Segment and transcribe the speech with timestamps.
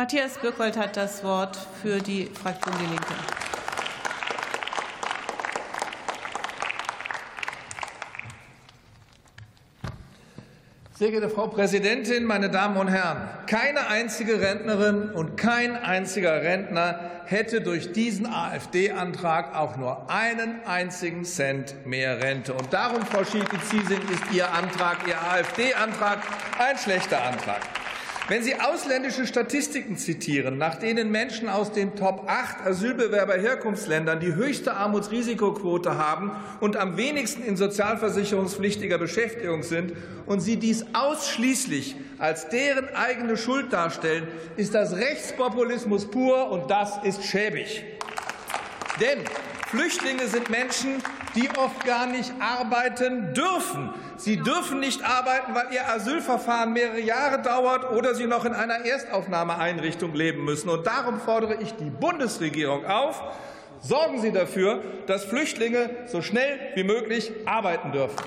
[0.00, 3.14] Matthias Birkholt hat das Wort für die Fraktion Die Linke.
[10.94, 13.28] Sehr geehrte Frau Präsidentin, meine Damen und Herren!
[13.46, 21.26] Keine einzige Rentnerin und kein einziger Rentner hätte durch diesen AfD-Antrag auch nur einen einzigen
[21.26, 22.54] Cent mehr Rente.
[22.54, 26.20] Und darum, Frau Schielke-Ziesing, ist Ihr Antrag, Ihr AfD-Antrag,
[26.58, 27.60] ein schlechter Antrag.
[28.30, 34.74] Wenn Sie ausländische Statistiken zitieren, nach denen Menschen aus den Top 8 Asylbewerberherkunftsländern die höchste
[34.74, 36.30] Armutsrisikoquote haben
[36.60, 39.94] und am wenigsten in sozialversicherungspflichtiger Beschäftigung sind,
[40.26, 47.02] und Sie dies ausschließlich als deren eigene Schuld darstellen, ist das Rechtspopulismus pur, und das
[47.02, 47.82] ist schäbig.
[49.00, 49.18] Denn
[49.66, 51.02] Flüchtlinge sind Menschen,
[51.34, 53.90] die oft gar nicht arbeiten dürfen.
[54.16, 58.84] Sie dürfen nicht arbeiten, weil ihr Asylverfahren mehrere Jahre dauert oder sie noch in einer
[58.84, 60.68] Erstaufnahmeeinrichtung leben müssen.
[60.68, 63.22] Und darum fordere ich die Bundesregierung auf,
[63.80, 68.18] sorgen Sie dafür, dass Flüchtlinge so schnell wie möglich arbeiten dürfen.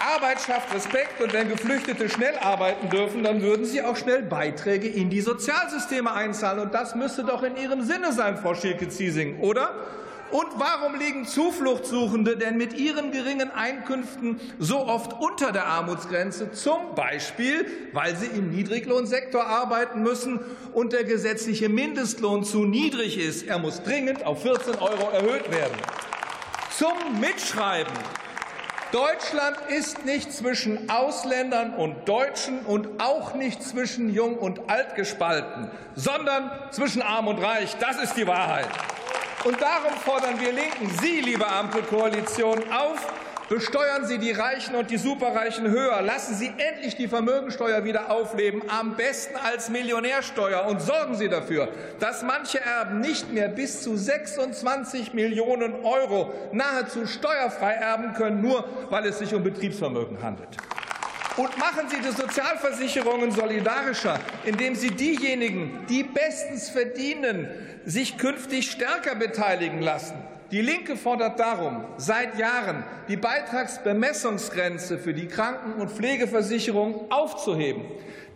[0.00, 4.88] Arbeit schafft Respekt, und wenn Geflüchtete schnell arbeiten dürfen, dann würden sie auch schnell Beiträge
[4.88, 6.60] in die Sozialsysteme einzahlen.
[6.60, 9.74] Und das müsste doch in Ihrem Sinne sein, Frau Schielke-Ziesing, oder?
[10.30, 16.52] Und warum liegen Zufluchtssuchende denn mit ihren geringen Einkünften so oft unter der Armutsgrenze?
[16.52, 20.40] Zum Beispiel, weil sie im Niedriglohnsektor arbeiten müssen
[20.72, 23.46] und der gesetzliche Mindestlohn zu niedrig ist.
[23.46, 25.76] Er muss dringend auf 14 Euro erhöht werden.
[26.76, 27.92] Zum Mitschreiben.
[28.92, 35.70] Deutschland ist nicht zwischen Ausländern und Deutschen und auch nicht zwischen Jung und Alt gespalten,
[35.94, 37.76] sondern zwischen Arm und Reich.
[37.78, 38.66] Das ist die Wahrheit.
[39.44, 43.06] Und darum fordern wir Linken Sie, liebe Ampelkoalition, auf,
[43.50, 46.02] Besteuern Sie die Reichen und die Superreichen höher.
[46.02, 50.66] Lassen Sie endlich die Vermögensteuer wieder aufleben, am besten als Millionärsteuer.
[50.66, 51.68] Und sorgen Sie dafür,
[51.98, 58.64] dass manche Erben nicht mehr bis zu 26 Millionen Euro nahezu steuerfrei erben können, nur
[58.88, 60.56] weil es sich um Betriebsvermögen handelt.
[61.40, 67.48] Und machen Sie die Sozialversicherungen solidarischer, indem Sie diejenigen, die bestens verdienen,
[67.86, 70.22] sich künftig stärker beteiligen lassen.
[70.50, 77.86] Die Linke fordert darum seit Jahren, die Beitragsbemessungsgrenze für die Kranken- und Pflegeversicherung aufzuheben.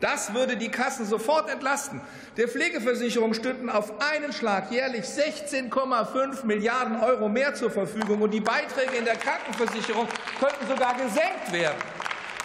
[0.00, 2.00] Das würde die Kassen sofort entlasten.
[2.38, 8.41] Der Pflegeversicherung stünden auf einen Schlag jährlich 16,5 Milliarden Euro mehr zur Verfügung, und die
[8.41, 10.09] Beiträge in der Krankenversicherung
[10.41, 11.94] könnten sogar gesenkt werden.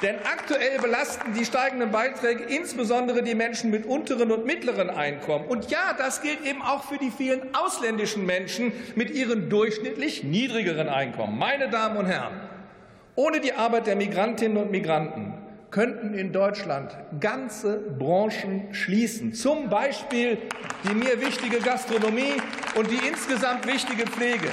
[0.02, 5.46] Denn aktuell belasten die steigenden Beiträge insbesondere die Menschen mit unteren und mittleren Einkommen.
[5.46, 10.88] Und ja, das gilt eben auch für die vielen ausländischen Menschen mit ihren durchschnittlich niedrigeren
[10.88, 11.38] Einkommen.
[11.38, 12.40] Meine Damen und Herren,
[13.16, 15.34] ohne die Arbeit der Migrantinnen und Migranten
[15.70, 20.38] könnten in Deutschland ganze Branchen schließen, zum Beispiel
[20.84, 22.38] die mir wichtige Gastronomie
[22.76, 24.48] und die insgesamt wichtige Pflege.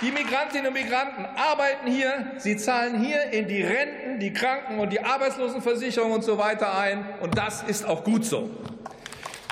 [0.00, 4.92] Die Migrantinnen und Migranten arbeiten hier, sie zahlen hier in die Renten, die Kranken- und
[4.92, 7.04] die Arbeitslosenversicherung und so weiter ein.
[7.20, 8.48] Und das ist auch gut so.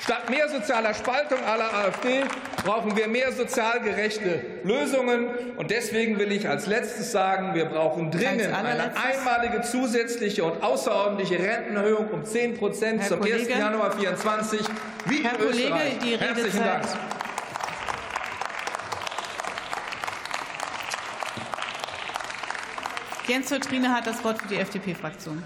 [0.01, 2.23] Statt mehr sozialer Spaltung aller AfD
[2.63, 5.27] brauchen wir mehr sozial gerechte Lösungen.
[5.57, 11.39] Und deswegen will ich als letztes sagen, wir brauchen dringend eine einmalige zusätzliche und außerordentliche
[11.39, 13.49] Rentenerhöhung um 10 Prozent zum 1.
[13.49, 14.61] Januar 2024,
[15.07, 15.99] wie Herr in Österreich.
[15.99, 16.85] Kollege, die Herzlichen Dank.
[23.27, 25.43] Jens Trine hat das Wort für die FDP-Fraktion.